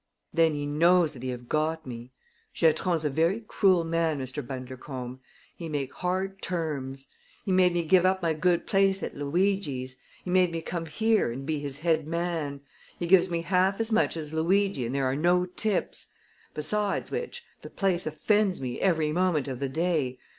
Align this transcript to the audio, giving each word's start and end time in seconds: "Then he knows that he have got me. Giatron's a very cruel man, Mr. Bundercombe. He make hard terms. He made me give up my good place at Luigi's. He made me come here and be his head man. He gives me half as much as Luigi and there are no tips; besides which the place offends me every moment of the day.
"Then 0.33 0.55
he 0.55 0.65
knows 0.65 1.13
that 1.13 1.21
he 1.21 1.29
have 1.29 1.47
got 1.47 1.85
me. 1.85 2.11
Giatron's 2.55 3.05
a 3.05 3.09
very 3.11 3.39
cruel 3.41 3.83
man, 3.83 4.19
Mr. 4.19 4.41
Bundercombe. 4.41 5.19
He 5.55 5.69
make 5.69 5.93
hard 5.93 6.41
terms. 6.41 7.05
He 7.45 7.51
made 7.51 7.73
me 7.73 7.83
give 7.83 8.03
up 8.03 8.19
my 8.19 8.33
good 8.33 8.65
place 8.65 9.03
at 9.03 9.15
Luigi's. 9.15 9.97
He 10.23 10.31
made 10.31 10.51
me 10.51 10.63
come 10.63 10.87
here 10.87 11.31
and 11.31 11.45
be 11.45 11.59
his 11.59 11.77
head 11.81 12.07
man. 12.07 12.61
He 12.97 13.05
gives 13.05 13.29
me 13.29 13.43
half 13.43 13.79
as 13.79 13.91
much 13.91 14.17
as 14.17 14.33
Luigi 14.33 14.87
and 14.87 14.95
there 14.95 15.05
are 15.05 15.15
no 15.15 15.45
tips; 15.45 16.07
besides 16.55 17.11
which 17.11 17.43
the 17.61 17.69
place 17.69 18.07
offends 18.07 18.59
me 18.59 18.81
every 18.81 19.11
moment 19.11 19.47
of 19.47 19.59
the 19.59 19.69
day. 19.69 20.17